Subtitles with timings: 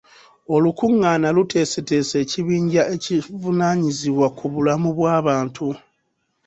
[0.55, 5.67] Olukungana luteesetese ekibinja ekivunaanyizibwa ku bulamu bw'abantu.